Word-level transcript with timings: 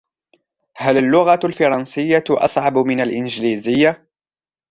هل 0.77 0.97
اللغة 0.97 1.39
الفرنسية 1.45 2.23
أصعب 2.29 2.77
من 2.77 2.99
الإنجليزية؟ 3.01 4.07